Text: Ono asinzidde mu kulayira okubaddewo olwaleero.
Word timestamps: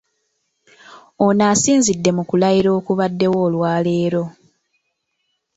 Ono 1.25 1.43
asinzidde 1.53 2.09
mu 2.17 2.23
kulayira 2.29 2.69
okubaddewo 2.79 3.37
olwaleero. 3.47 4.23